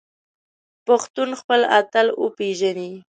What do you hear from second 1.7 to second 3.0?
اتلان وپیژني